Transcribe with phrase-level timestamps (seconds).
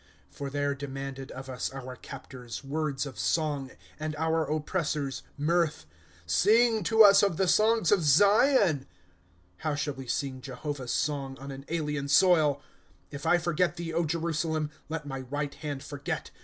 [0.31, 3.69] For there demanded of us Our captors, words of song,
[3.99, 5.85] And our oppressors, mirth:
[6.25, 8.87] Sing to us of the songs of Zion.
[9.23, 9.25] *
[9.57, 12.55] How sliall we sing Jehovah's song, On an alien soil!
[12.55, 12.59] ^
[13.11, 14.71] If I forget thee, Jerusalem.
[14.89, 16.31] Let my right hand forget